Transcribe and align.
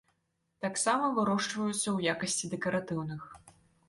Таксама 0.65 1.09
вырошчваюцца 1.17 1.77
ў 1.79 2.13
якасці 2.13 2.49
дэкаратыўных. 2.55 3.21